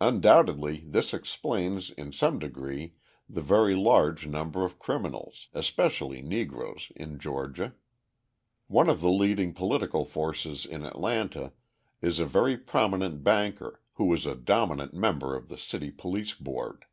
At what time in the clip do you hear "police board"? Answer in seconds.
15.90-16.86